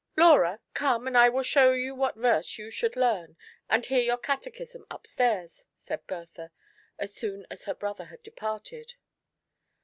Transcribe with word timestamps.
"Laura, 0.17 0.59
come 0.73 1.05
and 1.05 1.15
I 1.15 1.29
will 1.29 1.43
show 1.43 1.73
you 1.73 1.93
what 1.93 2.15
verse 2.15 2.57
you 2.57 2.71
should 2.71 2.95
learn, 2.95 3.37
and 3.69 3.85
hear 3.85 4.01
your 4.01 4.17
Catechism 4.17 4.87
up 4.89 5.05
stairs," 5.05 5.65
said 5.77 6.07
Bertha, 6.07 6.49
as 6.97 7.13
soon 7.13 7.45
as 7.51 7.65
her 7.65 7.75
brother 7.75 8.05
had 8.05 8.23
departed. 8.23 8.95